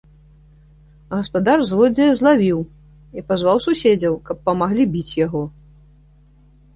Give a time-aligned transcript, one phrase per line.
[1.15, 2.59] Гаспадар злодзея злавіў
[3.19, 5.43] і пазваў суседзяў, каб памаглі біць яго.